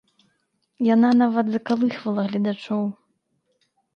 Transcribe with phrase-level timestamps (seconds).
[0.93, 2.83] Яна нават закалыхвала гледачоў.